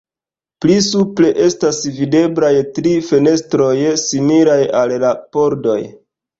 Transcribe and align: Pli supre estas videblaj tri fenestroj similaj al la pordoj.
Pli 0.63 0.77
supre 0.85 1.29
estas 1.47 1.81
videblaj 1.99 2.51
tri 2.79 2.95
fenestroj 3.11 3.71
similaj 4.07 4.59
al 4.83 4.99
la 5.07 5.15
pordoj. 5.35 5.81